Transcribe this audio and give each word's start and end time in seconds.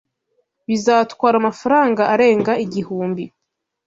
Bizatwara 0.67 1.35
amafaranga 1.41 2.01
arenga 2.13 2.51
igihumbi. 2.65 3.23